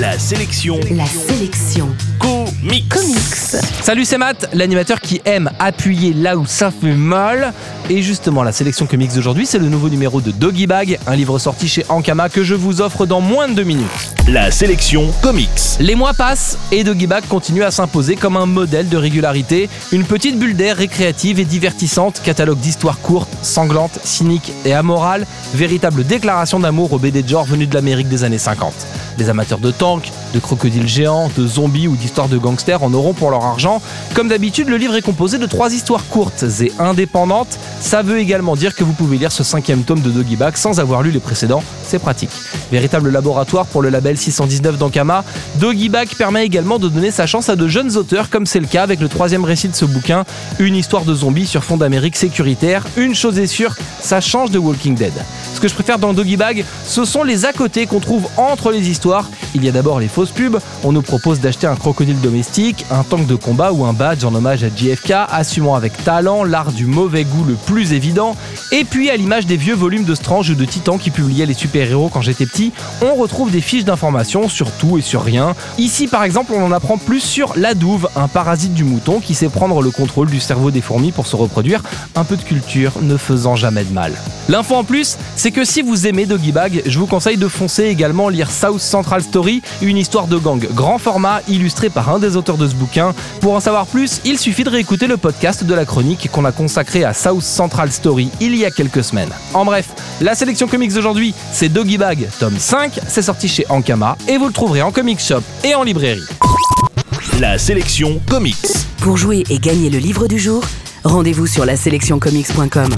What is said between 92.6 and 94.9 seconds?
ce bouquin. Pour en savoir plus, il suffit de